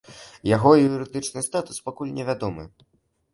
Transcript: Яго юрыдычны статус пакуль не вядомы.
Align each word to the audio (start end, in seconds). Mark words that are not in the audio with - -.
Яго 0.55 0.71
юрыдычны 0.83 1.43
статус 1.49 1.77
пакуль 1.91 2.15
не 2.17 2.27
вядомы. 2.31 2.67